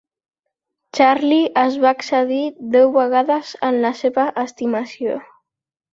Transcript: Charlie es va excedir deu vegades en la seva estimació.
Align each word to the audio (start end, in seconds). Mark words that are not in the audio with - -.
Charlie 0.97 1.51
es 1.65 1.77
va 1.83 1.91
excedir 1.99 2.41
deu 2.77 2.91
vegades 2.97 3.55
en 3.69 3.81
la 3.85 3.95
seva 4.03 4.29
estimació. 4.49 5.19